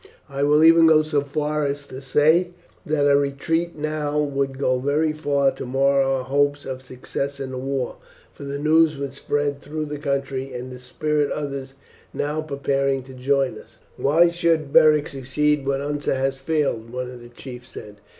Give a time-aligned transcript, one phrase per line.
[0.29, 2.55] I will even go so far as to say
[2.87, 7.51] that a retreat now would go very far to mar our hopes of success in
[7.51, 7.97] the war,
[8.33, 11.75] for the news would spread through the country and dispirit others
[12.15, 17.21] now preparing to join us." "Why should Beric succeed when Unser has failed?" one of
[17.21, 17.97] the chiefs said.